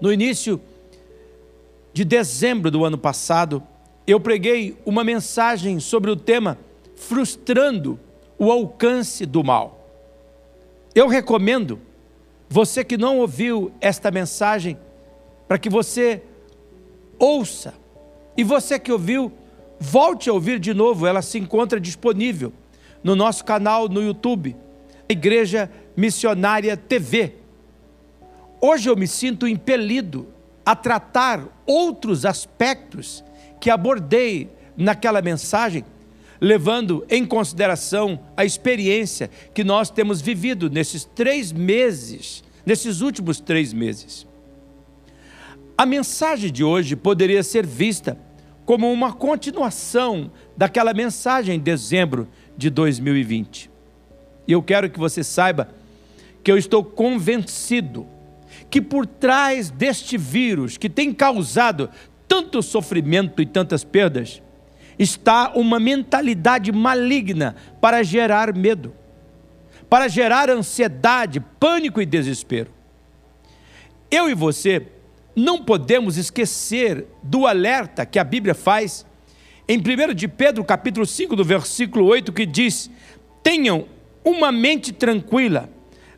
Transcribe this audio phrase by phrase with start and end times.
[0.00, 0.60] No início
[1.92, 3.62] de dezembro do ano passado,
[4.06, 6.58] eu preguei uma mensagem sobre o tema
[6.94, 7.98] Frustrando
[8.38, 9.76] o Alcance do Mal.
[10.94, 11.80] Eu recomendo,
[12.48, 14.78] você que não ouviu esta mensagem,
[15.48, 16.22] para que você
[17.18, 17.74] ouça.
[18.36, 19.32] E você que ouviu,
[19.80, 22.52] volte a ouvir de novo, ela se encontra disponível
[23.02, 24.56] no nosso canal no YouTube,
[25.08, 27.37] Igreja Missionária TV.
[28.60, 30.28] Hoje eu me sinto impelido
[30.66, 33.24] a tratar outros aspectos
[33.60, 35.84] que abordei naquela mensagem,
[36.40, 43.72] levando em consideração a experiência que nós temos vivido nesses três meses, nesses últimos três
[43.72, 44.26] meses.
[45.76, 48.18] A mensagem de hoje poderia ser vista
[48.66, 53.70] como uma continuação daquela mensagem em dezembro de 2020.
[54.46, 55.68] E eu quero que você saiba
[56.42, 58.06] que eu estou convencido
[58.70, 61.90] que por trás deste vírus que tem causado
[62.26, 64.42] tanto sofrimento e tantas perdas,
[64.98, 68.94] está uma mentalidade maligna para gerar medo,
[69.88, 72.70] para gerar ansiedade, pânico e desespero.
[74.10, 74.86] Eu e você
[75.34, 79.06] não podemos esquecer do alerta que a Bíblia faz
[79.66, 82.90] em 1 de Pedro, capítulo 5, do versículo 8, que diz:
[83.42, 83.86] "Tenham
[84.24, 85.70] uma mente tranquila,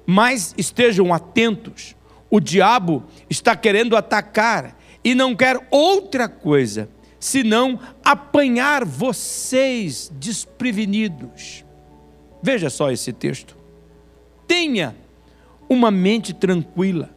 [0.07, 1.95] mas estejam atentos.
[2.31, 11.65] O diabo está querendo atacar e não quer outra coisa senão apanhar vocês desprevenidos."
[12.43, 13.57] Veja só esse texto.
[14.47, 14.97] Tenha
[15.69, 17.11] uma mente tranquila.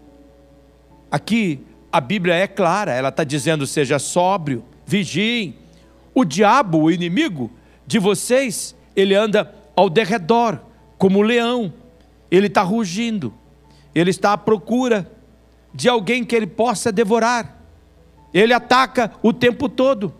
[1.09, 1.61] Aqui
[1.91, 5.55] a Bíblia é clara, ela está dizendo: seja sóbrio, vigiem.
[6.13, 7.51] O diabo, o inimigo
[7.85, 10.59] de vocês, ele anda ao derredor,
[10.97, 11.73] como leão,
[12.29, 13.33] ele está rugindo,
[13.93, 15.11] ele está à procura
[15.73, 17.61] de alguém que ele possa devorar,
[18.33, 20.13] ele ataca o tempo todo.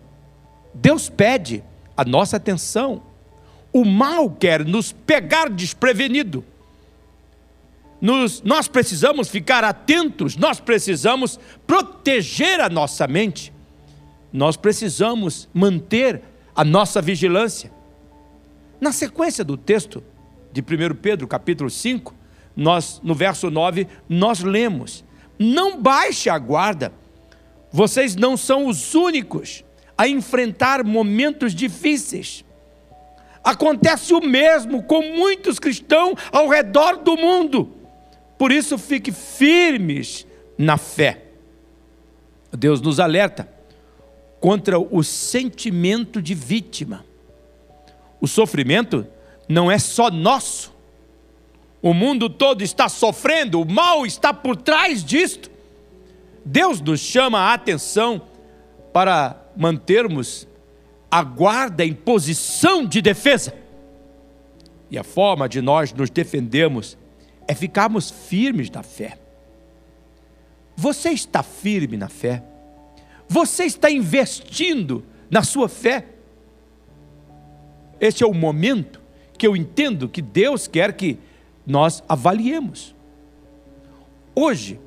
[0.72, 1.62] Deus pede
[1.96, 3.02] a nossa atenção.
[3.72, 6.44] O mal quer nos pegar desprevenido
[8.04, 13.50] nos, nós precisamos ficar atentos, nós precisamos proteger a nossa mente,
[14.30, 16.20] nós precisamos manter
[16.54, 17.72] a nossa vigilância.
[18.78, 20.04] Na sequência do texto
[20.52, 22.14] de 1 Pedro, capítulo 5,
[22.56, 25.04] nós, no verso 9, nós lemos:
[25.38, 26.92] Não baixe a guarda,
[27.70, 29.64] vocês não são os únicos
[29.96, 32.44] a enfrentar momentos difíceis.
[33.42, 37.72] Acontece o mesmo com muitos cristãos ao redor do mundo.
[38.38, 40.26] Por isso, fique firmes
[40.56, 41.24] na fé.
[42.52, 43.48] Deus nos alerta
[44.40, 47.04] contra o sentimento de vítima.
[48.20, 49.06] O sofrimento
[49.48, 50.73] não é só nosso.
[51.84, 55.50] O mundo todo está sofrendo, o mal está por trás disto.
[56.42, 58.22] Deus nos chama a atenção
[58.90, 60.48] para mantermos
[61.10, 63.54] a guarda em posição de defesa.
[64.90, 66.96] E a forma de nós nos defendermos
[67.46, 69.18] é ficarmos firmes na fé.
[70.74, 72.42] Você está firme na fé?
[73.28, 76.06] Você está investindo na sua fé?
[78.00, 79.02] Este é o momento
[79.36, 81.18] que eu entendo que Deus quer que
[81.66, 82.94] nós avaliemos.
[84.34, 84.80] Hoje,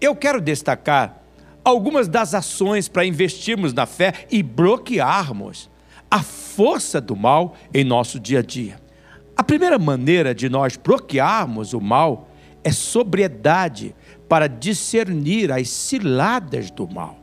[0.00, 1.22] eu quero destacar
[1.64, 5.70] algumas das ações para investirmos na fé e bloquearmos
[6.10, 8.80] a força do mal em nosso dia a dia.
[9.36, 12.28] A primeira maneira de nós bloquearmos o mal
[12.62, 13.94] é sobriedade
[14.28, 17.18] para discernir as ciladas do mal.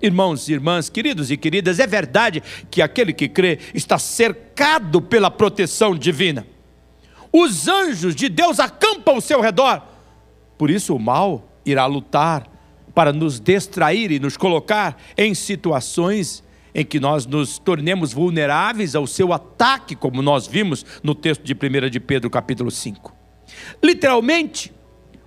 [0.00, 5.30] Irmãos e irmãs, queridos e queridas, é verdade que aquele que crê está cercado pela
[5.30, 6.46] proteção divina.
[7.36, 9.82] Os anjos de Deus acampam ao seu redor.
[10.56, 12.46] Por isso o mal irá lutar
[12.94, 19.04] para nos distrair e nos colocar em situações em que nós nos tornemos vulneráveis ao
[19.04, 23.12] seu ataque, como nós vimos no texto de 1 de Pedro, capítulo 5.
[23.82, 24.72] Literalmente,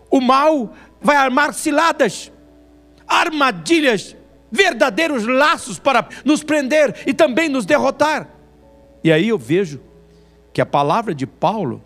[0.10, 2.32] o mal vai armar ciladas,
[3.06, 4.16] armadilhas,
[4.50, 8.30] verdadeiros laços para nos prender e também nos derrotar.
[9.04, 9.82] E aí eu vejo
[10.54, 11.84] que a palavra de Paulo,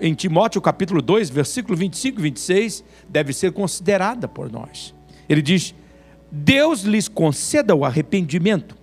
[0.00, 4.94] em Timóteo capítulo 2, versículo 25 e 26, deve ser considerada por nós.
[5.28, 5.74] Ele diz:
[6.30, 8.78] Deus lhes conceda o arrependimento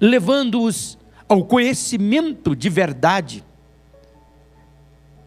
[0.00, 0.98] levando-os
[1.28, 3.44] ao conhecimento de verdade,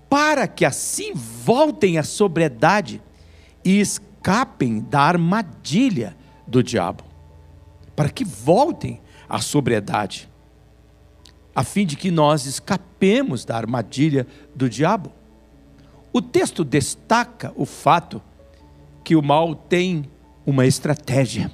[0.09, 3.01] para que assim voltem à sobriedade
[3.63, 6.15] e escapem da armadilha
[6.45, 7.03] do diabo.
[7.95, 10.29] Para que voltem à sobriedade,
[11.55, 15.11] a fim de que nós escapemos da armadilha do diabo.
[16.11, 18.21] O texto destaca o fato
[19.03, 20.09] que o mal tem
[20.45, 21.51] uma estratégia.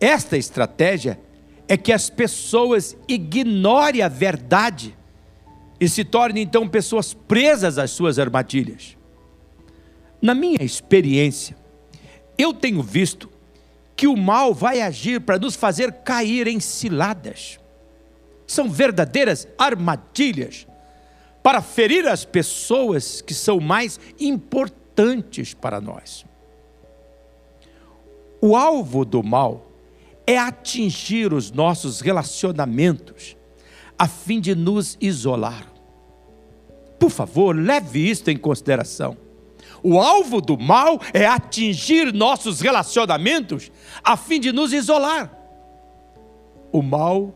[0.00, 1.18] Esta estratégia
[1.66, 4.96] é que as pessoas ignorem a verdade
[5.80, 8.96] e se tornem então pessoas presas às suas armadilhas.
[10.20, 11.56] Na minha experiência,
[12.36, 13.30] eu tenho visto
[13.96, 17.58] que o mal vai agir para nos fazer cair em ciladas.
[18.46, 20.66] São verdadeiras armadilhas
[21.42, 26.24] para ferir as pessoas que são mais importantes para nós.
[28.40, 29.70] O alvo do mal
[30.26, 33.36] é atingir os nossos relacionamentos
[33.98, 35.70] a fim de nos isolar.
[36.98, 39.16] Por favor, leve isto em consideração.
[39.82, 43.70] O alvo do mal é atingir nossos relacionamentos
[44.02, 45.30] a fim de nos isolar.
[46.72, 47.34] O mal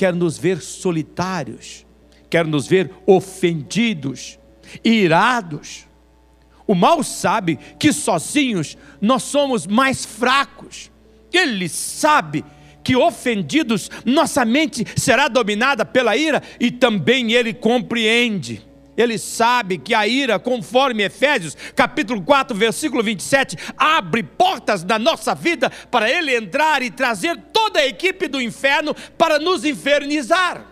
[0.00, 1.84] quer nos ver solitários,
[2.30, 4.38] quer nos ver ofendidos,
[4.82, 5.86] irados.
[6.66, 10.90] O mal sabe que sozinhos nós somos mais fracos.
[11.30, 12.42] Ele sabe
[12.82, 18.66] que ofendidos nossa mente será dominada pela ira e também ele compreende
[19.00, 25.34] ele sabe que a ira, conforme Efésios, capítulo 4, versículo 27, abre portas da nossa
[25.34, 30.66] vida para ele entrar e trazer toda a equipe do inferno para nos infernizar.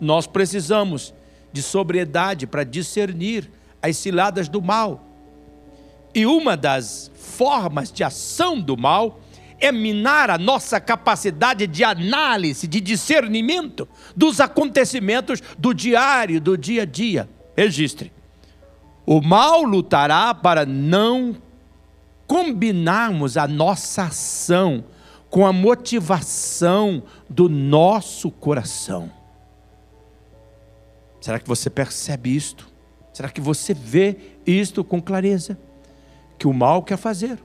[0.00, 1.12] Nós precisamos
[1.52, 3.50] de sobriedade para discernir
[3.82, 5.04] as ciladas do mal.
[6.14, 9.20] E uma das formas de ação do mal
[9.60, 13.86] é minar a nossa capacidade de análise, de discernimento
[14.16, 17.28] dos acontecimentos do diário, do dia a dia.
[17.56, 18.10] Registre.
[19.04, 21.36] O mal lutará para não
[22.26, 24.84] combinarmos a nossa ação
[25.28, 29.10] com a motivação do nosso coração.
[31.20, 32.68] Será que você percebe isto?
[33.12, 34.16] Será que você vê
[34.46, 35.58] isto com clareza?
[36.38, 37.38] Que o mal quer fazer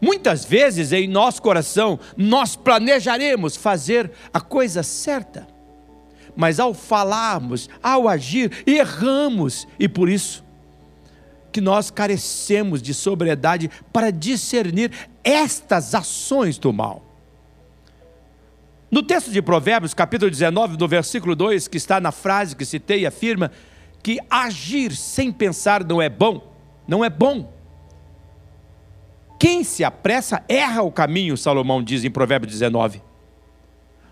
[0.00, 5.46] Muitas vezes em nosso coração nós planejaremos fazer a coisa certa,
[6.34, 10.44] mas ao falarmos, ao agir, erramos e por isso
[11.50, 14.92] que nós carecemos de sobriedade para discernir
[15.24, 17.02] estas ações do mal.
[18.90, 23.06] No texto de Provérbios, capítulo 19, no versículo 2, que está na frase que citei,
[23.06, 23.50] afirma
[24.02, 26.54] que agir sem pensar não é bom,
[26.86, 27.55] não é bom.
[29.46, 33.00] Quem se apressa erra o caminho, Salomão diz em Provérbios 19.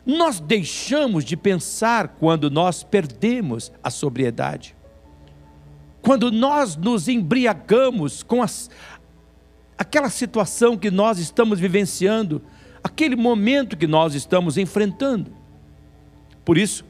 [0.06, 4.76] Nós deixamos de pensar quando nós perdemos a sobriedade.
[6.00, 8.70] Quando nós nos embriagamos com as,
[9.76, 12.40] aquela situação que nós estamos vivenciando,
[12.80, 15.32] aquele momento que nós estamos enfrentando.
[16.44, 16.84] Por isso,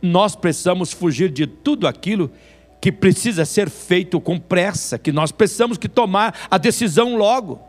[0.00, 2.32] nós precisamos fugir de tudo aquilo
[2.80, 7.60] que precisa ser feito com pressa, que nós precisamos que tomar a decisão logo.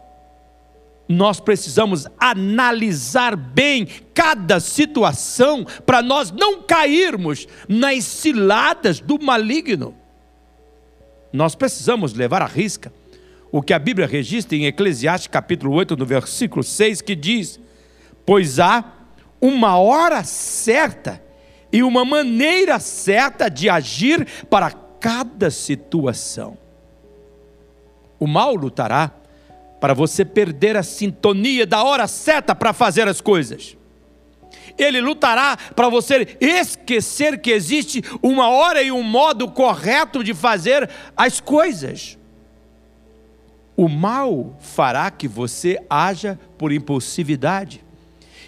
[1.08, 9.96] Nós precisamos analisar bem cada situação para nós não cairmos nas ciladas do maligno.
[11.32, 12.92] Nós precisamos levar à risca
[13.52, 17.60] o que a Bíblia registra em Eclesiastes capítulo 8, no versículo 6, que diz:
[18.26, 18.84] Pois há
[19.40, 21.22] uma hora certa
[21.72, 26.58] e uma maneira certa de agir para cada situação.
[28.20, 29.12] O mal lutará
[29.80, 33.78] para você perder a sintonia da hora certa para fazer as coisas.
[34.78, 40.90] Ele lutará para você esquecer que existe uma hora e um modo correto de fazer
[41.16, 42.18] as coisas.
[43.76, 47.84] O mal fará que você haja por impulsividade.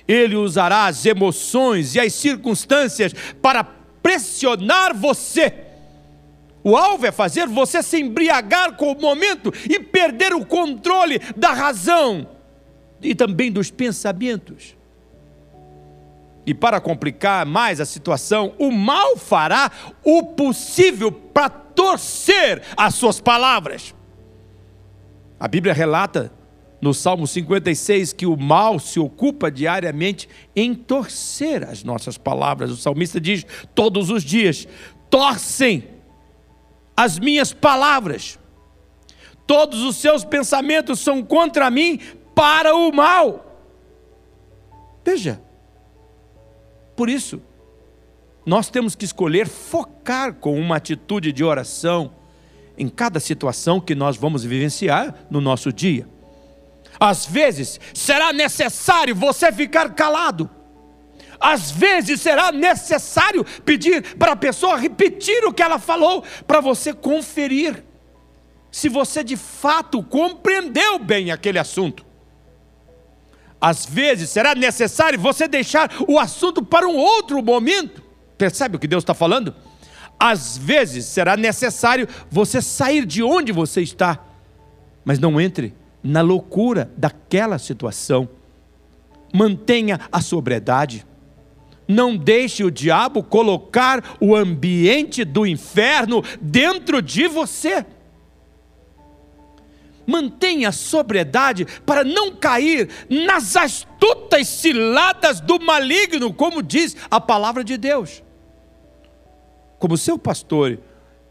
[0.08, 5.69] Ele usará as emoções e as circunstâncias para pressionar você
[6.64, 11.52] o alvo é fazer você se embriagar com o momento e perder o controle da
[11.52, 12.28] razão
[13.02, 14.78] e também dos pensamentos.
[16.46, 19.72] E para complicar mais a situação, o mal fará
[20.04, 23.94] o possível para torcer as suas palavras.
[25.40, 26.32] A Bíblia relata
[26.82, 32.72] no Salmo 56 que o mal se ocupa diariamente em torcer as nossas palavras.
[32.72, 34.68] O salmista diz: todos os dias
[35.10, 35.99] torcem
[37.00, 38.38] as minhas palavras.
[39.48, 41.98] Todos os seus pensamentos são contra mim
[42.36, 43.64] para o mal.
[45.06, 45.42] Veja,
[46.98, 47.42] por isso,
[48.46, 52.12] nós temos que escolher focar com uma atitude de oração
[52.78, 56.06] em cada situação que nós vamos vivenciar no nosso dia.
[57.00, 60.50] Às vezes será necessário você ficar calado
[61.40, 66.94] às vezes será necessário pedir para a pessoa repetir o que ela falou, para você
[66.94, 67.86] conferir.
[68.72, 72.06] se você de fato compreendeu bem aquele assunto.
[73.60, 78.02] Às vezes será necessário você deixar o assunto para um outro momento.
[78.38, 79.56] Percebe o que Deus está falando?
[80.20, 84.24] Às vezes será necessário você sair de onde você está,
[85.04, 88.30] mas não entre na loucura daquela situação.
[89.34, 91.06] Mantenha a sobriedade.
[91.90, 97.84] Não deixe o diabo colocar o ambiente do inferno dentro de você.
[100.06, 107.64] Mantenha a sobriedade para não cair nas astutas ciladas do maligno, como diz a palavra
[107.64, 108.22] de Deus.
[109.80, 110.78] Como seu pastor,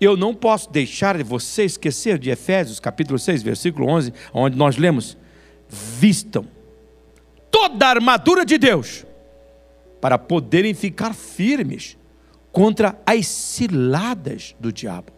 [0.00, 4.76] eu não posso deixar de você esquecer de Efésios capítulo 6, versículo 11, onde nós
[4.76, 5.16] lemos:
[5.68, 6.46] vistam
[7.48, 9.04] toda a armadura de Deus,
[10.00, 11.96] para poderem ficar firmes
[12.52, 15.12] contra as ciladas do diabo.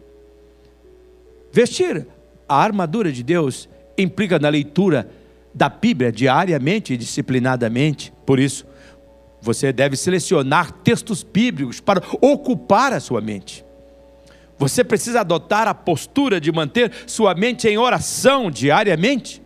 [1.51, 2.07] Vestir
[2.47, 5.09] a armadura de Deus implica na leitura
[5.53, 8.13] da Bíblia diariamente e disciplinadamente.
[8.25, 8.65] Por isso,
[9.41, 13.65] você deve selecionar textos bíblicos para ocupar a sua mente.
[14.57, 19.41] Você precisa adotar a postura de manter sua mente em oração diariamente.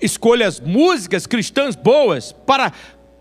[0.00, 2.72] Escolha as músicas cristãs boas para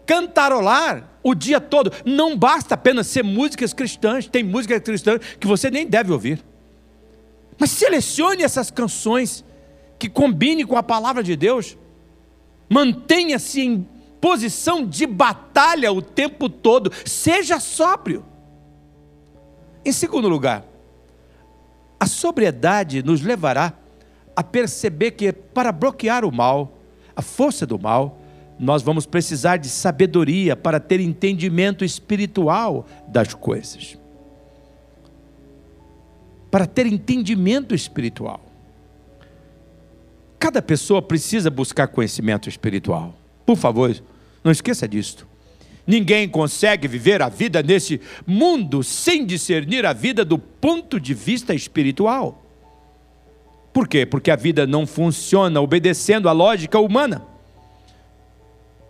[0.10, 1.92] cantarolar o dia todo.
[2.04, 6.44] Não basta apenas ser músicas cristãs, tem músicas cristãs que você nem deve ouvir.
[7.60, 9.46] Mas selecione essas canções
[10.00, 11.78] que combine com a palavra de Deus.
[12.68, 13.88] Mantenha-se em
[14.20, 16.92] posição de batalha o tempo todo.
[17.06, 18.26] Seja sóbrio.
[19.86, 20.66] Em segundo lugar,
[22.00, 23.74] a sobriedade nos levará
[24.36, 26.80] a perceber que para bloquear o mal,
[27.16, 28.19] a força do mal,
[28.60, 33.98] nós vamos precisar de sabedoria para ter entendimento espiritual das coisas.
[36.52, 38.42] Para ter entendimento espiritual.
[40.38, 43.16] Cada pessoa precisa buscar conhecimento espiritual.
[43.46, 43.96] Por favor,
[44.44, 45.26] não esqueça disto.
[45.88, 51.54] Ninguém consegue viver a vida nesse mundo sem discernir a vida do ponto de vista
[51.54, 52.44] espiritual.
[53.72, 54.06] Por quê?
[54.06, 57.39] Porque a vida não funciona obedecendo à lógica humana.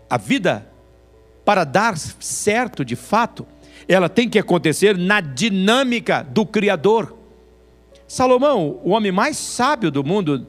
[0.09, 0.67] A vida,
[1.45, 3.45] para dar certo de fato,
[3.87, 7.15] ela tem que acontecer na dinâmica do Criador.
[8.07, 10.47] Salomão, o homem mais sábio do mundo,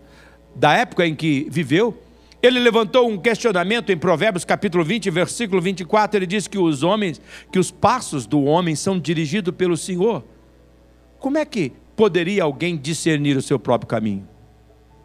[0.54, 2.02] da época em que viveu,
[2.42, 7.20] ele levantou um questionamento em Provérbios capítulo 20, versículo 24, ele diz que os homens,
[7.52, 10.24] que os passos do homem são dirigidos pelo Senhor.
[11.18, 14.26] Como é que poderia alguém discernir o seu próprio caminho?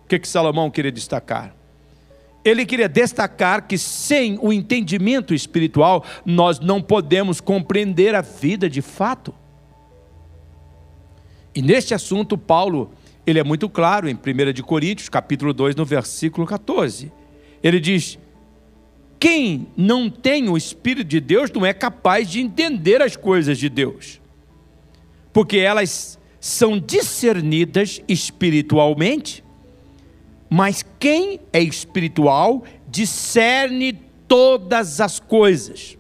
[0.06, 1.54] O que, que Salomão queria destacar?
[2.46, 8.82] Ele queria destacar que sem o entendimento espiritual, nós não podemos compreender a vida de
[8.82, 9.34] fato.
[11.54, 12.92] E neste assunto, Paulo,
[13.26, 17.12] ele é muito claro em 1 de Coríntios, capítulo 2, no versículo 14
[17.66, 18.20] ele diz:
[19.20, 23.70] quem não tem o Espírito de Deus não é capaz de entender as coisas de
[23.70, 24.22] Deus,
[25.34, 29.44] porque elas são discernidas espiritualmente,
[30.50, 33.94] mas quem é espiritual discerne
[34.28, 35.98] todas as coisas.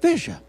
[0.00, 0.42] Veja,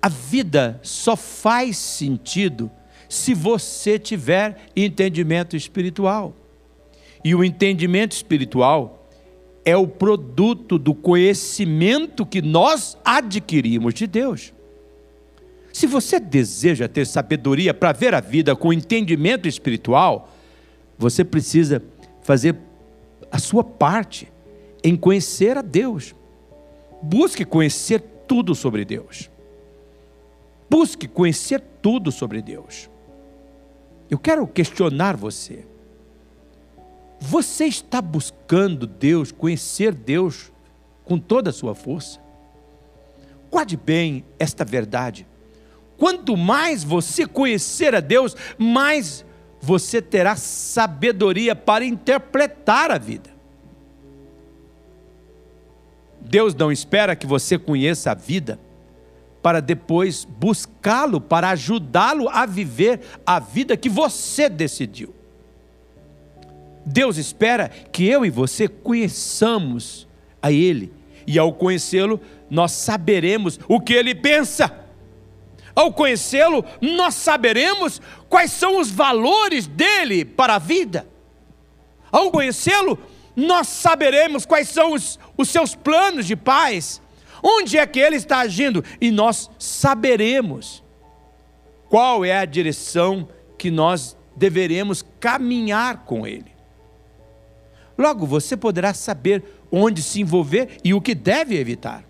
[0.00, 2.70] a vida só faz sentido
[3.08, 6.34] se você tiver entendimento espiritual.
[7.22, 9.08] E o entendimento espiritual
[9.64, 14.52] é o produto do conhecimento que nós adquirimos de Deus.
[15.72, 20.32] Se você deseja ter sabedoria para ver a vida com entendimento espiritual,
[20.98, 21.82] você precisa
[22.22, 22.56] fazer
[23.30, 24.30] a sua parte
[24.82, 26.14] em conhecer a Deus.
[27.02, 29.30] Busque conhecer tudo sobre Deus.
[30.68, 32.88] Busque conhecer tudo sobre Deus.
[34.10, 35.66] Eu quero questionar você.
[37.20, 40.52] Você está buscando Deus, conhecer Deus
[41.04, 42.20] com toda a sua força?
[43.50, 45.26] Guarde bem esta verdade.
[45.96, 49.24] Quanto mais você conhecer a Deus, mais
[49.64, 53.30] você terá sabedoria para interpretar a vida.
[56.20, 58.60] Deus não espera que você conheça a vida
[59.42, 65.14] para depois buscá-lo, para ajudá-lo a viver a vida que você decidiu.
[66.84, 70.06] Deus espera que eu e você conheçamos
[70.42, 70.92] a Ele,
[71.26, 74.83] e ao conhecê-lo, nós saberemos o que Ele pensa.
[75.74, 81.06] Ao conhecê-lo, nós saberemos quais são os valores dele para a vida.
[82.12, 82.98] Ao conhecê-lo,
[83.34, 87.02] nós saberemos quais são os, os seus planos de paz,
[87.42, 90.84] onde é que ele está agindo, e nós saberemos
[91.88, 93.28] qual é a direção
[93.58, 96.52] que nós deveremos caminhar com Ele.
[97.96, 102.04] Logo, você poderá saber onde se envolver e o que deve evitar.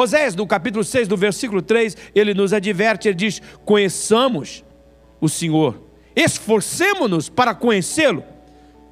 [0.00, 4.64] Oséias, no capítulo 6, no versículo 3, ele nos adverte, ele diz: Conheçamos
[5.20, 5.82] o Senhor,
[6.16, 8.24] esforcemo-nos para conhecê-lo.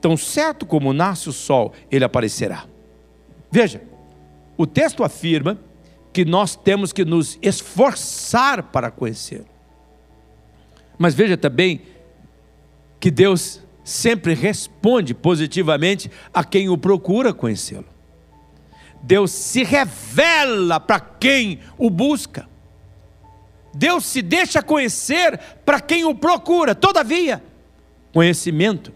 [0.01, 2.67] Tão certo como nasce o sol, ele aparecerá.
[3.51, 3.83] Veja,
[4.57, 5.59] o texto afirma
[6.13, 9.47] que nós temos que nos esforçar para conhecê-lo.
[10.99, 11.81] Mas veja também
[13.01, 17.98] que Deus sempre responde positivamente a quem o procura conhecê-lo.
[19.03, 22.49] Deus se revela para quem o busca.
[23.75, 26.75] Deus se deixa conhecer para quem o procura.
[26.75, 27.43] Todavia,
[28.13, 28.93] conhecimento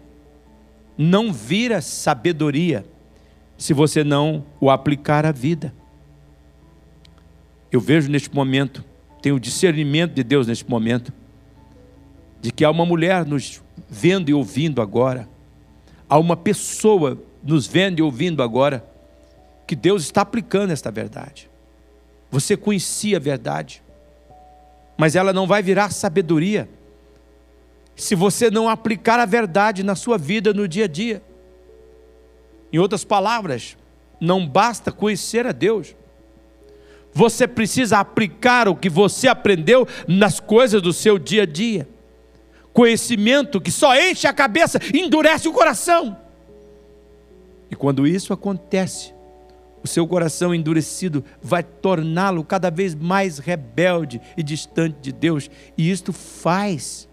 [0.97, 2.85] não vira sabedoria
[3.57, 5.73] se você não o aplicar à vida.
[7.71, 8.83] Eu vejo neste momento,
[9.21, 11.13] tenho o discernimento de Deus neste momento,
[12.41, 15.29] de que há uma mulher nos vendo e ouvindo agora,
[16.09, 18.85] há uma pessoa nos vendo e ouvindo agora,
[19.73, 21.49] que Deus está aplicando esta verdade.
[22.29, 23.81] Você conhecia a verdade,
[24.95, 26.69] mas ela não vai virar sabedoria
[27.95, 31.23] se você não aplicar a verdade na sua vida no dia a dia.
[32.71, 33.75] Em outras palavras,
[34.21, 35.95] não basta conhecer a Deus.
[37.11, 41.87] Você precisa aplicar o que você aprendeu nas coisas do seu dia a dia
[42.71, 46.17] conhecimento que só enche a cabeça, endurece o coração.
[47.69, 49.13] E quando isso acontece,
[49.83, 55.91] o seu coração endurecido vai torná-lo cada vez mais rebelde e distante de Deus, e
[55.91, 57.09] isto faz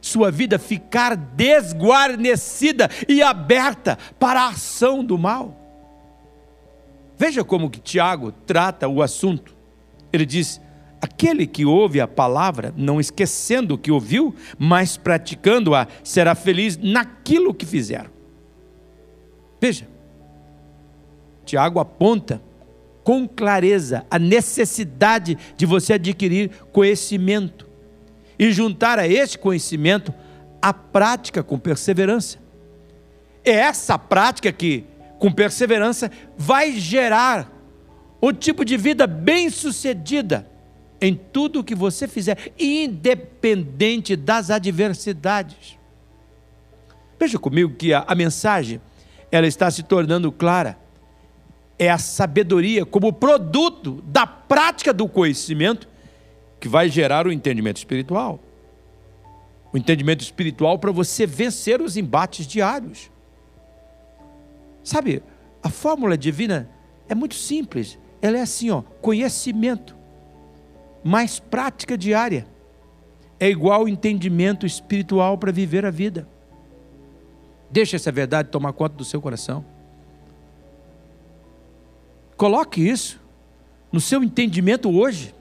[0.00, 5.56] sua vida ficar desguarnecida e aberta para a ação do mal.
[7.18, 9.54] Veja como que Tiago trata o assunto.
[10.10, 10.58] Ele diz:
[11.02, 17.52] Aquele que ouve a palavra, não esquecendo o que ouviu, mas praticando-a, será feliz naquilo
[17.52, 18.10] que fizer.
[19.60, 19.86] Veja,
[21.50, 22.40] Tiago aponta
[23.02, 27.66] com clareza a necessidade de você adquirir conhecimento
[28.38, 30.14] e juntar a este conhecimento
[30.62, 32.38] a prática com perseverança.
[33.44, 34.84] É essa prática que,
[35.18, 36.08] com perseverança,
[36.38, 37.50] vai gerar
[38.22, 40.46] um tipo de vida bem-sucedida
[41.00, 45.76] em tudo o que você fizer, independente das adversidades.
[47.18, 48.80] Veja comigo que a, a mensagem
[49.32, 50.78] ela está se tornando clara.
[51.82, 55.88] É a sabedoria como produto da prática do conhecimento
[56.60, 58.38] que vai gerar o entendimento espiritual.
[59.72, 63.10] O entendimento espiritual para você vencer os embates diários.
[64.84, 65.22] Sabe,
[65.62, 66.68] a fórmula divina
[67.08, 67.98] é muito simples.
[68.20, 69.96] Ela é assim, ó, conhecimento
[71.02, 72.46] mais prática diária.
[73.38, 76.28] É igual entendimento espiritual para viver a vida.
[77.70, 79.64] Deixa essa verdade tomar conta do seu coração.
[82.40, 83.20] Coloque isso
[83.92, 85.34] no seu entendimento hoje.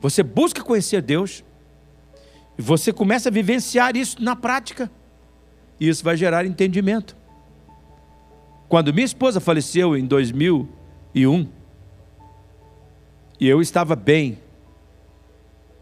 [0.00, 1.42] Você busca conhecer Deus
[2.56, 4.88] e você começa a vivenciar isso na prática.
[5.80, 7.16] E isso vai gerar entendimento.
[8.68, 11.48] Quando minha esposa faleceu em 2001,
[13.40, 14.38] e eu estava bem,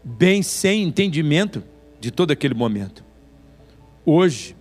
[0.03, 1.63] bem sem entendimento
[1.99, 3.05] de todo aquele momento.
[4.03, 4.55] Hoje,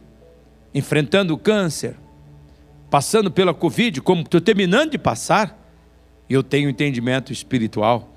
[0.74, 1.96] enfrentando o câncer,
[2.90, 5.58] passando pela Covid, como estou terminando de passar,
[6.28, 8.08] eu tenho entendimento espiritual.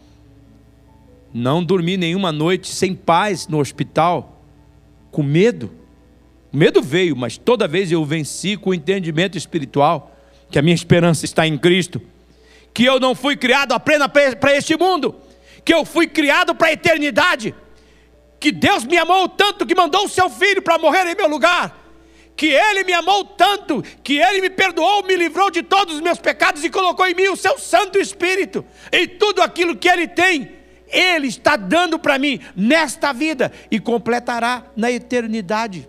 [1.34, 4.44] Não dormi nenhuma noite sem paz no hospital,
[5.12, 5.72] com medo.
[6.52, 10.16] O medo veio, mas toda vez eu venci com o entendimento espiritual,
[10.50, 12.02] que a minha esperança está em Cristo
[12.74, 14.08] que eu não fui criado apenas
[14.40, 15.16] para este mundo,
[15.64, 17.54] que eu fui criado para a eternidade,
[18.40, 21.78] que Deus me amou tanto que mandou o seu filho para morrer em meu lugar,
[22.42, 26.18] que Ele me amou tanto, que Ele me perdoou, me livrou de todos os meus
[26.18, 30.54] pecados e colocou em mim o seu Santo Espírito, e tudo aquilo que Ele tem,
[30.88, 35.88] Ele está dando para mim nesta vida e completará na eternidade.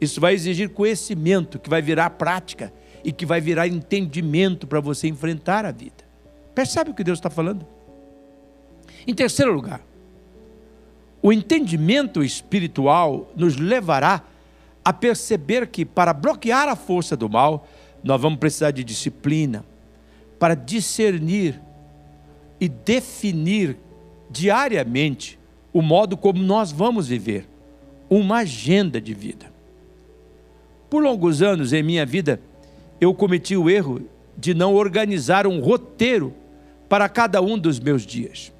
[0.00, 2.72] Isso vai exigir conhecimento, que vai virar prática
[3.04, 6.04] e que vai virar entendimento para você enfrentar a vida.
[6.52, 7.64] Percebe o que Deus está falando?
[9.06, 9.80] Em terceiro lugar,
[11.22, 14.24] o entendimento espiritual nos levará
[14.86, 17.66] a perceber que para bloquear a força do mal,
[18.04, 19.64] nós vamos precisar de disciplina
[20.38, 21.60] para discernir
[22.60, 23.76] e definir
[24.30, 25.40] diariamente
[25.72, 27.48] o modo como nós vamos viver,
[28.08, 29.52] uma agenda de vida.
[30.88, 32.40] Por longos anos em minha vida,
[33.00, 34.02] eu cometi o erro
[34.38, 36.32] de não organizar um roteiro
[36.88, 38.52] para cada um dos meus dias.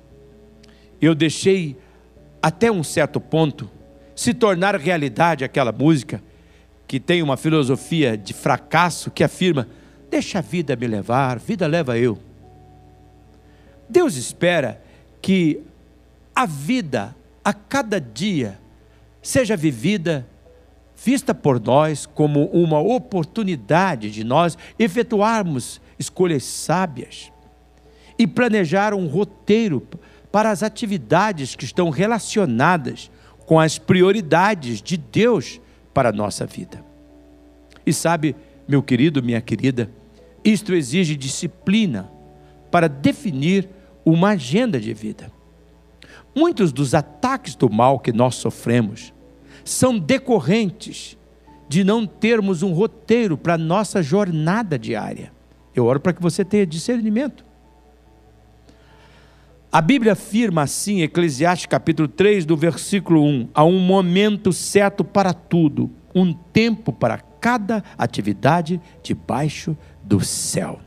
[1.00, 1.76] Eu deixei
[2.42, 3.70] até um certo ponto
[4.16, 6.22] se tornar realidade aquela música
[6.88, 9.68] que tem uma filosofia de fracasso que afirma:
[10.10, 12.18] deixa a vida me levar, vida leva eu.
[13.88, 14.82] Deus espera
[15.20, 15.60] que
[16.34, 18.58] a vida a cada dia
[19.22, 20.26] seja vivida,
[20.96, 27.30] vista por nós como uma oportunidade de nós efetuarmos escolhas sábias
[28.18, 29.86] e planejar um roteiro
[30.32, 33.10] para as atividades que estão relacionadas
[33.46, 35.60] com as prioridades de Deus
[35.94, 36.84] para a nossa vida.
[37.86, 38.34] E sabe,
[38.68, 39.90] meu querido, minha querida,
[40.44, 42.10] isto exige disciplina
[42.70, 43.68] para definir
[44.04, 45.30] uma agenda de vida.
[46.34, 49.14] Muitos dos ataques do mal que nós sofremos
[49.64, 51.16] são decorrentes
[51.68, 55.32] de não termos um roteiro para a nossa jornada diária.
[55.74, 57.44] Eu oro para que você tenha discernimento.
[59.76, 65.34] A Bíblia afirma assim, Eclesiastes capítulo 3, do versículo 1, há um momento certo para
[65.34, 70.80] tudo, um tempo para cada atividade debaixo do céu.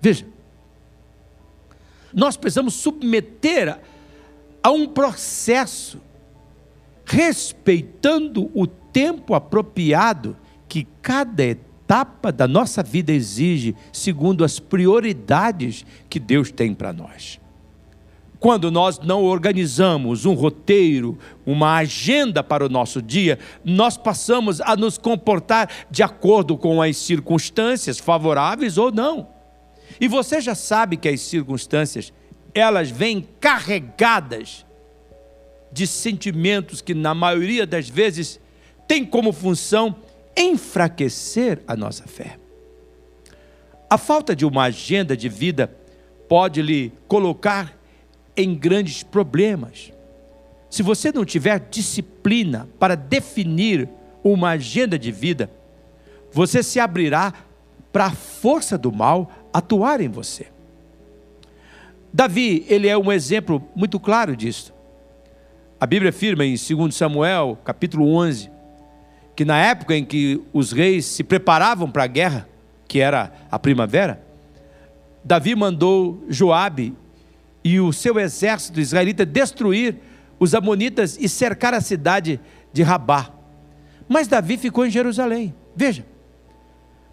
[0.00, 0.28] Veja,
[2.14, 3.80] nós precisamos submeter
[4.62, 6.00] a um processo,
[7.04, 10.36] respeitando o tempo apropriado
[10.68, 17.39] que cada etapa da nossa vida exige, segundo as prioridades que Deus tem para nós.
[18.40, 24.74] Quando nós não organizamos um roteiro, uma agenda para o nosso dia, nós passamos a
[24.74, 29.28] nos comportar de acordo com as circunstâncias, favoráveis ou não.
[30.00, 32.14] E você já sabe que as circunstâncias,
[32.54, 34.64] elas vêm carregadas
[35.70, 38.40] de sentimentos que, na maioria das vezes,
[38.88, 39.94] têm como função
[40.34, 42.38] enfraquecer a nossa fé.
[43.88, 45.70] A falta de uma agenda de vida
[46.26, 47.79] pode lhe colocar
[48.40, 49.92] em grandes problemas.
[50.68, 53.88] Se você não tiver disciplina para definir
[54.22, 55.50] uma agenda de vida,
[56.32, 57.32] você se abrirá
[57.92, 60.46] para a força do mal atuar em você.
[62.12, 64.72] Davi, ele é um exemplo muito claro disso.
[65.80, 68.50] A Bíblia afirma em 2 Samuel, capítulo 11,
[69.34, 72.48] que na época em que os reis se preparavam para a guerra,
[72.86, 74.22] que era a primavera,
[75.24, 76.94] Davi mandou Joabe
[77.62, 79.96] e o seu exército israelita destruir
[80.38, 82.40] os amonitas e cercar a cidade
[82.72, 83.30] de Rabá.
[84.08, 85.54] Mas Davi ficou em Jerusalém.
[85.76, 86.04] Veja,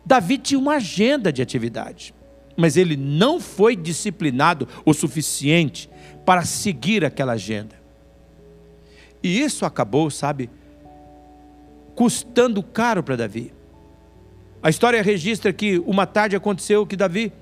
[0.05, 2.13] Davi tinha uma agenda de atividade,
[2.55, 5.89] mas ele não foi disciplinado o suficiente
[6.25, 7.75] para seguir aquela agenda.
[9.21, 10.49] E isso acabou, sabe,
[11.95, 13.53] custando caro para Davi.
[14.63, 17.33] A história registra que uma tarde aconteceu que Davi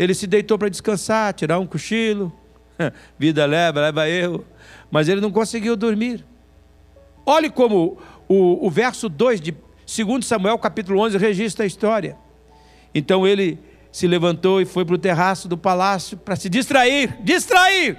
[0.00, 2.32] ele se deitou para descansar, tirar um cochilo.
[3.18, 4.46] Vida leva, leva erro.
[4.90, 6.24] Mas ele não conseguiu dormir.
[7.26, 12.16] Olhe como o, o verso 2 de 2 Samuel, capítulo 11, registra a história.
[12.94, 13.58] Então ele
[13.92, 17.98] se levantou e foi para o terraço do palácio para se distrair distrair.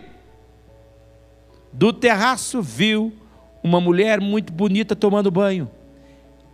[1.71, 3.13] Do terraço viu
[3.61, 5.69] uma mulher muito bonita tomando banho.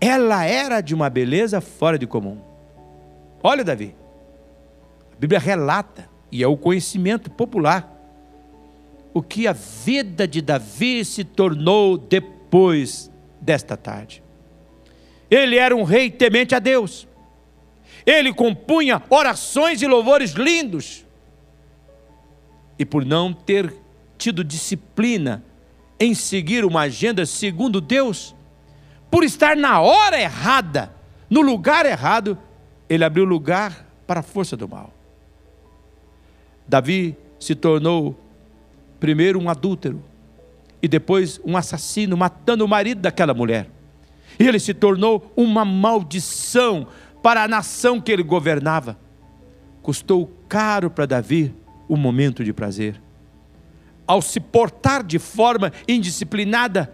[0.02, 2.38] Ela era de uma beleza fora de comum.
[3.42, 3.96] Olha, Davi.
[5.18, 7.92] A Bíblia relata, e é o conhecimento popular,
[9.16, 14.22] o que a vida de Davi se tornou depois desta tarde.
[15.30, 17.08] Ele era um rei temente a Deus.
[18.06, 21.04] Ele compunha orações e louvores lindos.
[22.78, 23.74] E por não ter
[24.20, 25.44] tido disciplina
[26.00, 28.36] em seguir uma agenda segundo Deus,
[29.10, 30.94] por estar na hora errada,
[31.28, 32.38] no lugar errado,
[32.88, 34.97] ele abriu lugar para a força do mal.
[36.68, 38.20] Davi se tornou
[39.00, 40.04] primeiro um adúltero
[40.82, 43.70] e depois um assassino, matando o marido daquela mulher.
[44.40, 46.88] E ele se tornou uma maldição
[47.24, 48.98] para a nação que ele governava.
[49.82, 51.54] Custou caro para Davi
[51.88, 53.02] o momento de prazer.
[54.06, 56.94] Ao se portar de forma indisciplinada,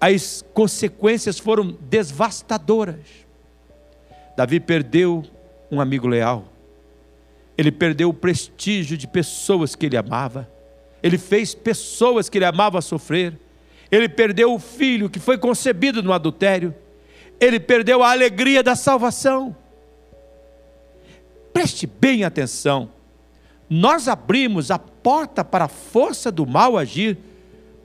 [0.00, 3.06] as consequências foram devastadoras.
[4.36, 5.22] Davi perdeu
[5.70, 6.51] um amigo leal,
[7.56, 10.48] ele perdeu o prestígio de pessoas que ele amava.
[11.02, 13.38] Ele fez pessoas que ele amava sofrer.
[13.90, 16.74] Ele perdeu o filho que foi concebido no adultério.
[17.38, 19.54] Ele perdeu a alegria da salvação.
[21.52, 22.90] Preste bem atenção.
[23.68, 27.18] Nós abrimos a porta para a força do mal agir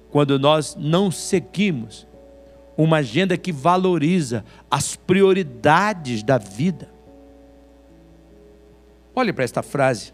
[0.10, 2.08] quando nós não seguimos
[2.78, 6.97] uma agenda que valoriza as prioridades da vida.
[9.18, 10.14] Olhe para esta frase.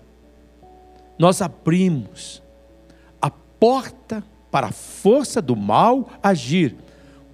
[1.19, 2.41] Nós abrimos
[3.21, 6.73] a porta para a força do mal agir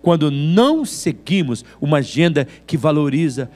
[0.02, 3.52] quando não seguimos uma agenda que valoriza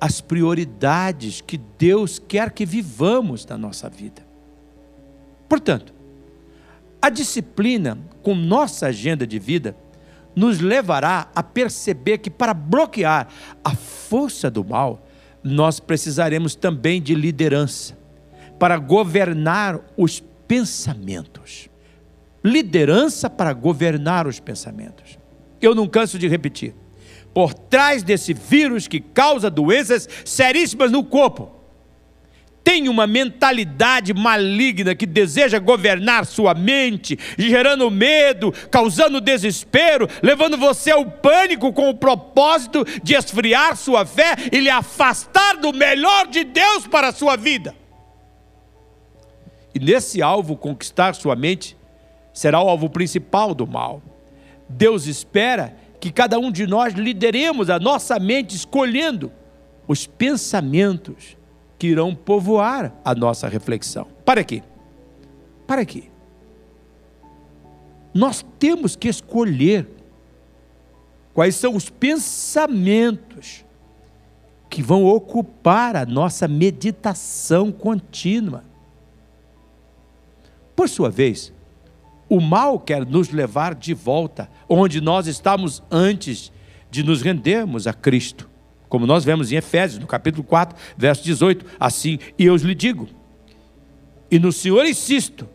[0.00, 4.26] as prioridades que Deus quer que vivamos na nossa vida.
[5.48, 5.94] Portanto,
[7.00, 9.76] a disciplina com nossa agenda de vida
[10.34, 13.28] nos levará a perceber que para bloquear
[13.62, 15.03] a força do mal,
[15.44, 17.96] nós precisaremos também de liderança
[18.58, 21.68] para governar os pensamentos.
[22.42, 25.18] Liderança para governar os pensamentos.
[25.60, 26.74] Eu não canso de repetir.
[27.34, 31.50] Por trás desse vírus que causa doenças seríssimas no corpo,
[32.64, 40.90] tem uma mentalidade maligna que deseja governar sua mente, gerando medo, causando desespero, levando você
[40.90, 46.42] ao pânico com o propósito de esfriar sua fé e lhe afastar do melhor de
[46.42, 47.76] Deus para a sua vida.
[49.74, 51.76] E nesse alvo, conquistar sua mente
[52.32, 54.02] será o alvo principal do mal.
[54.68, 59.30] Deus espera que cada um de nós lideremos a nossa mente escolhendo
[59.86, 61.36] os pensamentos
[61.78, 64.06] que irão povoar a nossa reflexão.
[64.24, 64.62] Para quê?
[65.66, 66.04] Para quê?
[68.12, 69.88] Nós temos que escolher
[71.32, 73.64] quais são os pensamentos
[74.70, 78.64] que vão ocupar a nossa meditação contínua.
[80.76, 81.52] Por sua vez,
[82.28, 86.52] o mal quer nos levar de volta onde nós estávamos antes
[86.90, 88.48] de nos rendermos a Cristo
[88.94, 93.08] como nós vemos em Efésios, no capítulo 4, verso 18, assim, e eu lhe digo,
[94.30, 95.48] e no Senhor insisto,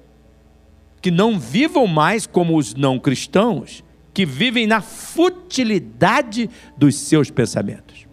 [1.02, 3.82] que não vivam mais como os não cristãos,
[4.14, 8.06] que vivem na futilidade dos seus pensamentos.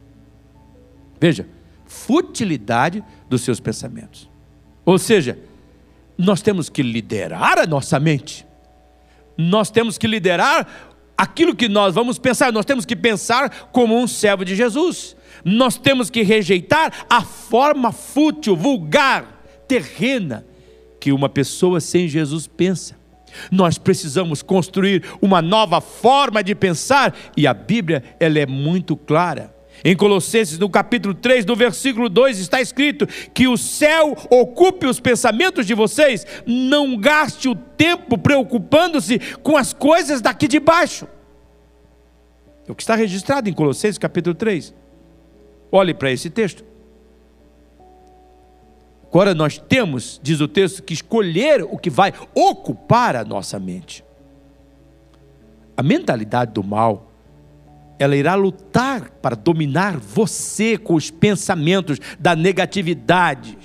[1.21, 1.49] Veja,
[1.87, 4.31] futilidade dos seus pensamentos.
[4.85, 5.41] Ou seja,
[6.17, 8.47] nós temos que liderar a nossa mente.
[9.37, 14.07] Nós temos que liderar aquilo que nós vamos pensar, nós temos que pensar como um
[14.07, 15.16] servo de Jesus.
[15.44, 20.44] Nós temos que rejeitar a forma fútil, vulgar, terrena
[21.00, 22.96] que uma pessoa sem Jesus pensa.
[23.50, 29.56] Nós precisamos construir uma nova forma de pensar e a Bíblia ela é muito clara.
[29.88, 34.99] Em Colossenses, no capítulo 3, no versículo 2, está escrito que o céu ocupe os
[34.99, 41.07] pensamentos de vocês, não gaste o tempo preocupando-se com as coisas daqui de baixo.
[42.66, 44.75] É o que está registrado em Colossenses, capítulo 3.
[45.70, 46.64] Olhe para esse texto.
[49.09, 54.05] Agora nós temos, diz o texto, que escolher o que vai ocupar a nossa mente.
[55.77, 57.06] A mentalidade do mal
[57.98, 63.56] ela irá lutar para dominar você com os pensamentos da negatividade,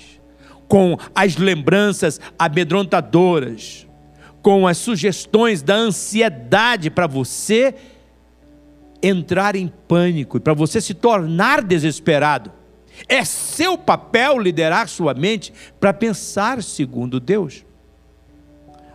[0.68, 3.86] com as lembranças amedrontadoras,
[4.40, 7.74] com as sugestões da ansiedade para você
[9.02, 12.52] entrar em pânico e para você se tornar desesperado.
[13.08, 17.64] É seu papel liderar sua mente para pensar segundo Deus.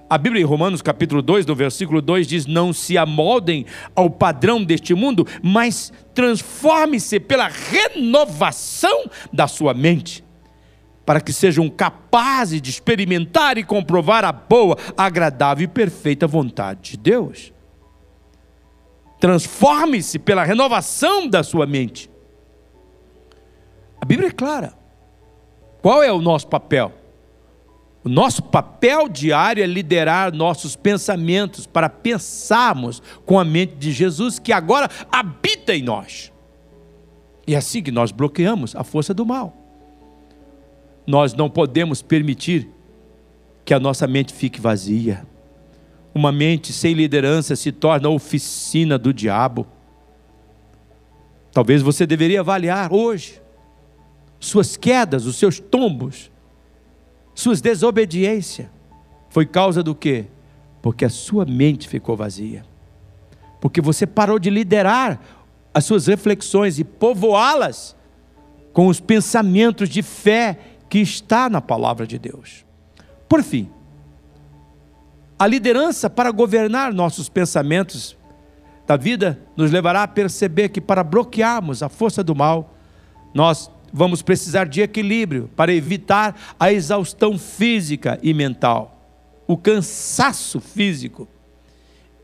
[0.09, 4.63] A Bíblia em Romanos capítulo 2, no versículo 2 diz: "Não se amoldem ao padrão
[4.63, 10.23] deste mundo, mas transforme-se pela renovação da sua mente,
[11.05, 16.97] para que sejam capazes de experimentar e comprovar a boa, agradável e perfeita vontade de
[16.97, 17.53] Deus."
[19.19, 22.09] Transforme-se pela renovação da sua mente.
[23.99, 24.73] A Bíblia é clara.
[25.81, 26.93] Qual é o nosso papel?
[28.03, 34.39] O nosso papel diário é liderar nossos pensamentos para pensarmos com a mente de Jesus
[34.39, 36.31] que agora habita em nós.
[37.45, 39.55] E é assim que nós bloqueamos a força do mal.
[41.05, 42.69] Nós não podemos permitir
[43.65, 45.25] que a nossa mente fique vazia.
[46.13, 49.67] Uma mente sem liderança se torna oficina do diabo.
[51.51, 53.41] Talvez você deveria avaliar hoje
[54.39, 56.31] suas quedas, os seus tombos
[57.37, 58.67] suas desobediências,
[59.29, 60.25] foi causa do quê?
[60.81, 62.65] Porque a sua mente ficou vazia.
[63.61, 65.21] Porque você parou de liderar
[65.71, 67.95] as suas reflexões e povoá-las
[68.73, 70.57] com os pensamentos de fé
[70.89, 72.65] que está na palavra de Deus.
[73.29, 73.69] Por fim,
[75.37, 78.17] a liderança para governar nossos pensamentos
[78.87, 82.73] da vida nos levará a perceber que para bloquearmos a força do mal,
[83.31, 88.95] nós vamos precisar de equilíbrio para evitar a exaustão física e mental,
[89.47, 91.27] o cansaço físico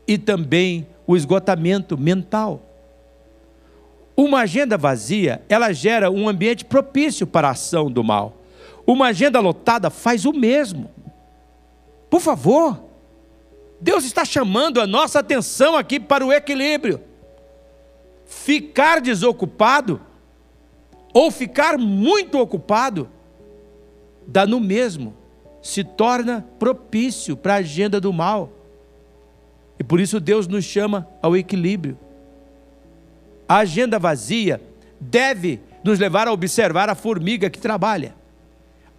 [0.06, 2.62] e também o esgotamento mental.
[4.16, 8.36] Uma agenda vazia, ela gera um ambiente propício para a ação do mal.
[8.86, 10.88] Uma agenda lotada faz o mesmo.
[12.08, 12.84] Por favor,
[13.80, 17.00] Deus está chamando a nossa atenção aqui para o equilíbrio.
[18.24, 20.00] Ficar desocupado
[21.14, 23.08] ou ficar muito ocupado
[24.26, 25.14] dá no mesmo,
[25.62, 28.50] se torna propício para a agenda do mal.
[29.78, 31.96] E por isso Deus nos chama ao equilíbrio.
[33.48, 34.60] A agenda vazia
[35.00, 38.14] deve nos levar a observar a formiga que trabalha.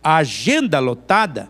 [0.04, 1.49] A agenda lotada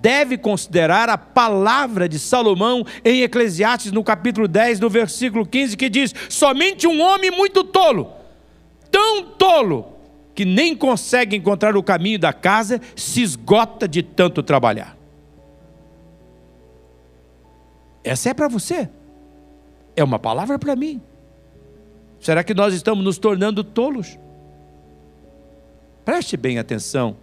[0.00, 5.90] deve considerar a palavra de Salomão em Eclesiastes, no capítulo 10, no versículo 15, que
[5.90, 8.12] diz: Somente um homem muito tolo,
[8.94, 9.88] tão tolo,
[10.36, 14.96] que nem consegue encontrar o caminho da casa, se esgota de tanto trabalhar.
[18.04, 18.88] Essa é para você,
[19.96, 21.02] é uma palavra para mim.
[22.20, 24.16] Será que nós estamos nos tornando tolos?
[26.04, 27.16] Preste bem atenção.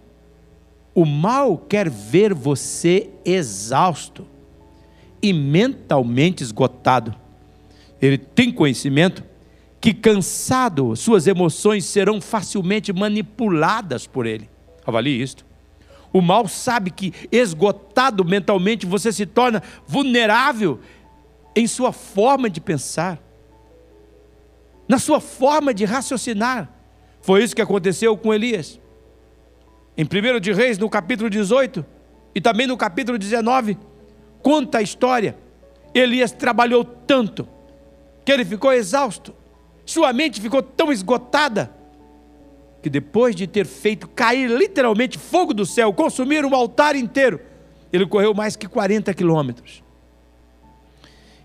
[0.94, 4.26] O mal quer ver você exausto
[5.22, 7.14] e mentalmente esgotado.
[8.00, 9.31] Ele tem conhecimento
[9.82, 14.48] que, cansado, suas emoções serão facilmente manipuladas por ele.
[14.86, 15.44] Avalie isto.
[16.10, 20.80] O mal sabe que, esgotado mentalmente, você se torna vulnerável
[21.54, 23.20] em sua forma de pensar
[24.92, 26.70] na sua forma de raciocinar.
[27.22, 28.78] Foi isso que aconteceu com Elias.
[29.96, 31.82] Em 1 de Reis, no capítulo 18,
[32.34, 33.78] e também no capítulo 19,
[34.42, 35.34] conta a história.
[35.94, 37.48] Elias trabalhou tanto
[38.22, 39.34] que ele ficou exausto,
[39.92, 41.70] sua mente ficou tão esgotada,
[42.82, 47.40] que depois de ter feito cair literalmente fogo do céu, consumir um altar inteiro,
[47.92, 49.84] ele correu mais que 40 quilômetros.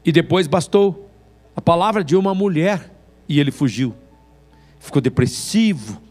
[0.03, 1.09] E depois bastou
[1.53, 2.89] a palavra de uma mulher
[3.27, 3.93] e ele fugiu.
[4.79, 6.01] Ficou depressivo.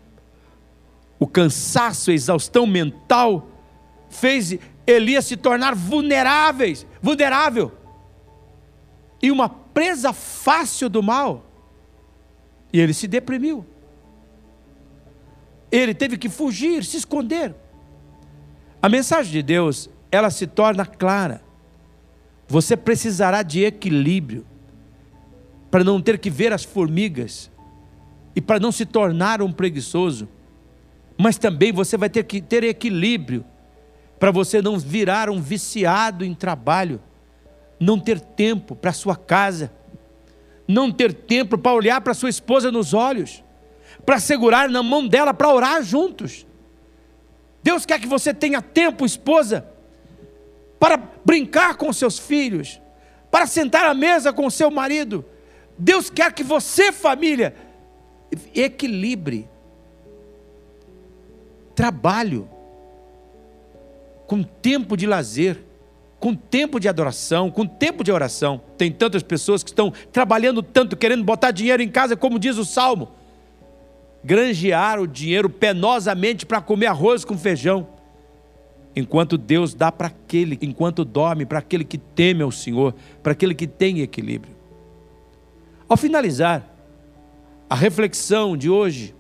[1.19, 3.49] O cansaço, a exaustão mental
[4.11, 7.73] fez Elias se tornar vulneráveis, vulnerável.
[9.23, 11.46] E uma presa fácil do mal.
[12.77, 13.65] E ele se deprimiu.
[15.73, 17.55] Ele teve que fugir, se esconder.
[18.83, 21.41] A mensagem de Deus, ela se torna clara.
[22.47, 24.45] Você precisará de equilíbrio
[25.71, 27.51] para não ter que ver as formigas
[28.35, 30.29] e para não se tornar um preguiçoso.
[31.17, 33.43] Mas também você vai ter que ter equilíbrio
[34.21, 37.01] para você não virar um viciado em trabalho,
[37.81, 39.73] não ter tempo para sua casa,
[40.67, 43.43] não ter tempo para olhar para sua esposa nos olhos,
[44.05, 46.47] para segurar na mão dela para orar juntos.
[47.63, 49.67] Deus quer que você tenha tempo, esposa,
[50.79, 52.81] para brincar com seus filhos,
[53.31, 55.25] para sentar à mesa com seu marido,
[55.79, 57.55] Deus quer que você, família,
[58.55, 59.49] equilibre
[61.77, 62.49] trabalho
[64.27, 65.63] com tempo de lazer,
[66.27, 68.61] com tempo de adoração, com tempo de oração.
[68.77, 72.65] Tem tantas pessoas que estão trabalhando tanto, querendo botar dinheiro em casa, como diz o
[72.65, 73.13] salmo,
[74.25, 77.87] granjear o dinheiro penosamente para comer arroz com feijão.
[78.97, 83.55] Enquanto Deus dá para aquele, enquanto dorme, para aquele que teme ao Senhor, para aquele
[83.55, 84.53] que tem equilíbrio.
[85.89, 86.69] Ao finalizar
[87.71, 89.15] a reflexão de hoje,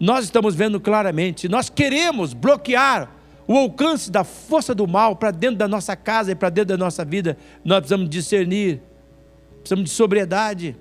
[0.00, 3.15] nós estamos vendo claramente, nós queremos bloquear
[3.46, 6.84] o alcance da força do mal para dentro da nossa casa e para dentro da
[6.84, 8.82] nossa vida, nós precisamos discernir,
[9.60, 10.76] precisamos de sobriedade,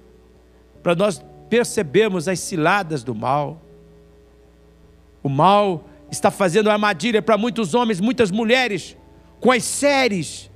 [0.82, 3.62] para nós percebermos as ciladas do mal.
[5.22, 8.98] O mal está fazendo armadilha para muitos homens, muitas mulheres,
[9.40, 10.50] com as séries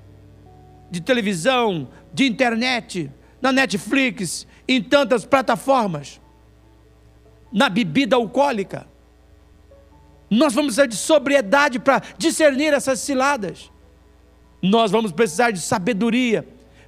[0.89, 6.19] de televisão, de internet, na Netflix, em tantas plataformas,
[7.51, 8.87] na bebida alcoólica.
[10.29, 13.71] Nós vamos precisar de sobriedade para discernir essas ciladas.
[14.61, 16.45] Nós vamos precisar de sabedoria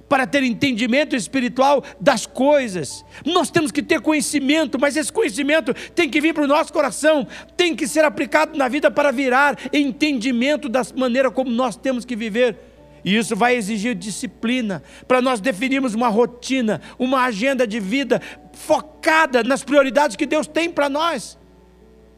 [0.08, 3.02] para ter entendimento espiritual das coisas.
[3.24, 7.26] Nós temos que ter conhecimento, mas esse conhecimento tem que vir para o nosso coração,
[7.56, 12.14] tem que ser aplicado na vida para virar entendimento da maneira como nós temos que
[12.14, 12.58] viver.
[13.02, 18.20] E isso vai exigir disciplina para nós definirmos uma rotina, uma agenda de vida
[18.52, 21.38] focada nas prioridades que Deus tem para nós.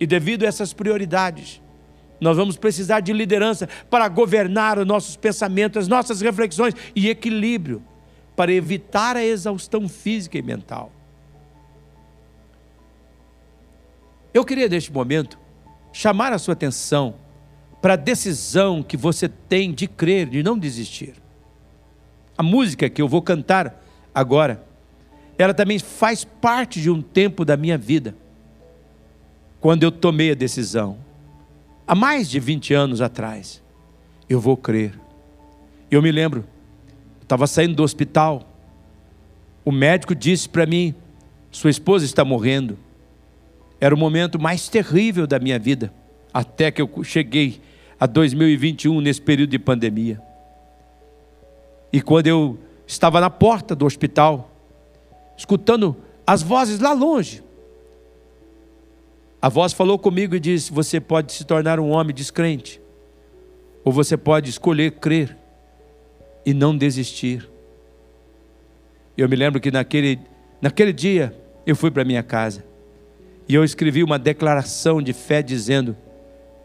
[0.04, 1.62] E devido a essas prioridades,
[2.20, 7.82] nós vamos precisar de liderança para governar os nossos pensamentos, as nossas reflexões e equilíbrio
[8.36, 10.92] para evitar a exaustão física e mental.
[14.34, 15.38] Eu queria, neste momento,
[15.90, 17.14] chamar a sua atenção
[17.80, 21.14] para a decisão que você tem de crer, de não desistir.
[22.36, 23.82] A música que eu vou cantar
[24.14, 24.66] agora,
[25.38, 28.14] ela também faz parte de um tempo da minha vida,
[29.64, 30.98] quando eu tomei a decisão,
[31.86, 33.62] há mais de 20 anos atrás,
[34.28, 34.92] eu vou crer.
[35.90, 36.44] Eu me lembro
[37.22, 38.46] Estava saindo do hospital.
[39.64, 40.94] O médico disse para mim:
[41.50, 42.76] Sua esposa está morrendo.
[43.80, 45.90] Era o momento mais terrível da minha vida,
[46.30, 47.62] até que eu cheguei
[47.98, 50.20] a 2021, nesse período de pandemia.
[51.90, 54.50] E quando eu estava na porta do hospital,
[55.38, 55.96] escutando
[56.26, 57.42] as vozes lá longe,
[59.44, 62.80] a voz falou comigo e disse: Você pode se tornar um homem descrente,
[63.84, 65.36] ou você pode escolher crer
[66.46, 67.46] e não desistir.
[69.18, 70.18] Eu me lembro que naquele,
[70.62, 72.64] naquele dia eu fui para minha casa
[73.46, 75.94] e eu escrevi uma declaração de fé dizendo: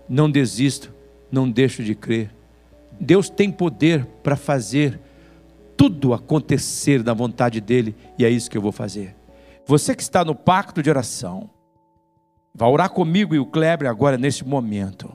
[0.07, 0.93] Não desisto,
[1.29, 2.33] não deixo de crer.
[2.97, 4.97] Deus tem poder para fazer
[5.75, 9.17] tudo acontecer na vontade dEle e é isso que eu vou fazer.
[9.65, 11.49] Você que está no pacto de oração,
[12.53, 15.09] Vai orar comigo e o Kleber agora nesse momento.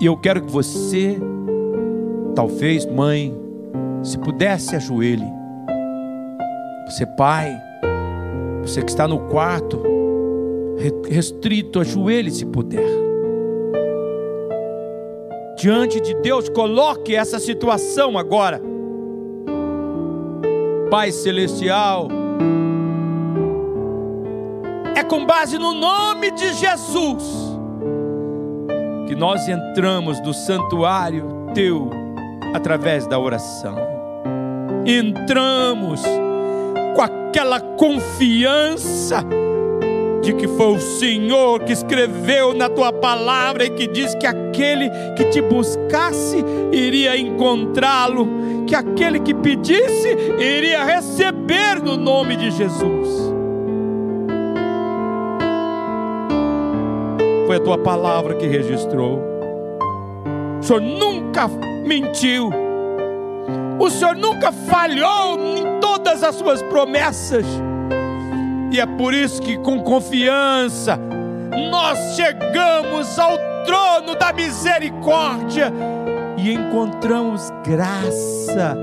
[0.00, 1.18] E eu quero que você,
[2.34, 3.36] talvez mãe,
[4.02, 5.26] se pudesse ajoelhe.
[6.86, 7.52] Você pai,
[8.62, 9.82] você que está no quarto,
[11.08, 12.88] restrito, ajoelhe se puder.
[15.56, 18.62] Diante de Deus, coloque essa situação agora.
[20.88, 22.08] Pai celestial,
[25.08, 27.48] com base no nome de Jesus
[29.06, 31.90] que nós entramos no santuário teu
[32.54, 33.74] através da oração.
[34.84, 36.02] Entramos
[36.94, 39.24] com aquela confiança
[40.22, 44.90] de que foi o Senhor que escreveu na tua palavra e que diz que aquele
[45.16, 53.37] que te buscasse iria encontrá-lo, que aquele que pedisse iria receber no nome de Jesus.
[57.48, 59.22] Foi a tua palavra que registrou.
[60.60, 61.48] O Senhor nunca
[61.86, 62.50] mentiu.
[63.78, 67.46] O Senhor nunca falhou em todas as suas promessas.
[68.70, 71.00] E é por isso que, com confiança,
[71.70, 75.72] nós chegamos ao trono da misericórdia
[76.36, 78.76] e encontramos graça,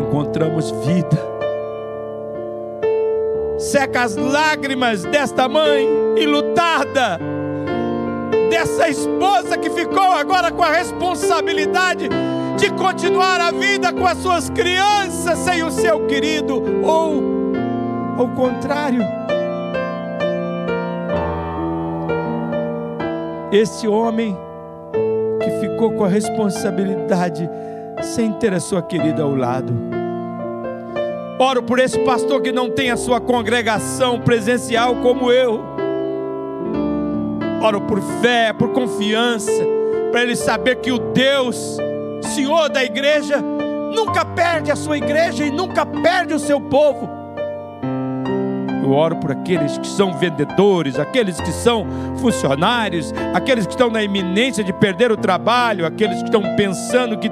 [0.00, 1.41] encontramos vida
[3.62, 5.88] seca as lágrimas desta mãe
[6.18, 7.18] enlutada,
[8.50, 12.08] dessa esposa que ficou agora com a responsabilidade
[12.58, 17.22] de continuar a vida com as suas crianças sem o seu querido, ou
[18.18, 19.02] ao contrário.
[23.52, 24.36] Esse homem
[25.40, 27.48] que ficou com a responsabilidade
[28.02, 30.01] sem ter a sua querida ao lado
[31.42, 35.60] Oro por esse pastor que não tem a sua congregação presencial como eu.
[37.60, 39.50] Oro por fé, por confiança,
[40.12, 41.78] para ele saber que o Deus,
[42.22, 43.42] Senhor da igreja,
[43.92, 47.10] nunca perde a sua igreja e nunca perde o seu povo.
[48.80, 51.84] Eu oro por aqueles que são vendedores, aqueles que são
[52.18, 57.28] funcionários, aqueles que estão na iminência de perder o trabalho, aqueles que estão pensando que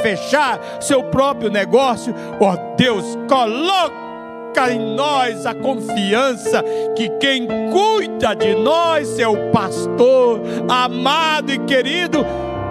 [0.00, 2.14] fechar seu próprio negócio.
[2.40, 6.64] Ó oh, Deus, coloca em nós a confiança
[6.96, 12.24] que quem cuida de nós é o pastor amado e querido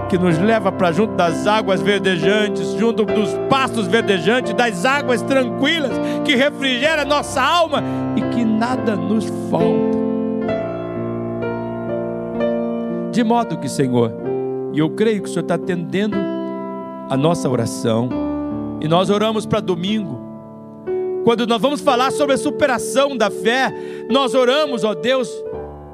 [0.10, 5.92] que nos leva para junto das águas verdejantes, junto dos pastos verdejantes, das águas tranquilas,
[6.24, 7.84] que refrigera nossa alma
[8.16, 9.98] e que nada nos falta.
[13.12, 14.14] De modo que, Senhor,
[14.74, 16.16] e eu creio que o Senhor está atendendo
[17.10, 18.10] a nossa oração,
[18.82, 20.28] e nós oramos para domingo,
[21.24, 23.74] quando nós vamos falar sobre a superação da fé,
[24.10, 25.30] nós oramos, ó Deus,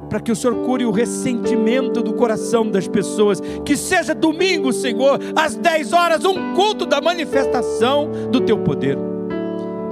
[0.08, 3.42] para que o Senhor cure o ressentimento do coração das pessoas.
[3.66, 8.96] Que seja domingo, Senhor, às 10 horas, um culto da manifestação do teu poder.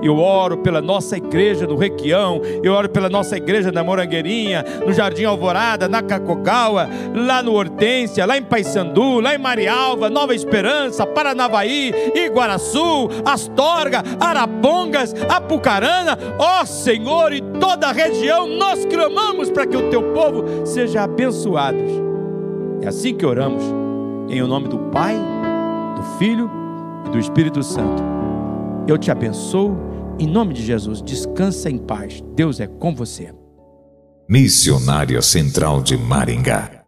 [0.02, 4.91] Eu oro pela nossa igreja no Requião, eu oro pela nossa igreja na Morangueirinha, no
[4.91, 11.06] Jardim Alvorada, na Cacogaua, lá no Hortência, lá em Paysandu, lá em Marialva, Nova Esperança,
[11.06, 19.78] Paranavaí, Iguaraçu, Astorga, Arapongas, Apucarana, ó Senhor, e toda a região, nós clamamos para que
[19.78, 21.78] o teu povo seja abençoado.
[22.82, 23.64] É assim que oramos,
[24.30, 25.16] em o nome do Pai,
[25.95, 26.49] do Filho
[27.06, 28.02] e do Espírito Santo.
[28.88, 29.91] Eu te abençoo
[30.22, 32.24] em nome de Jesus, descansa em paz.
[32.36, 33.34] Deus é com você.
[34.30, 36.81] Missionária Central de Maringá